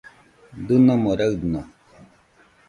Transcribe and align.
Dɨnomo 0.67 1.11
raɨno 1.19 1.61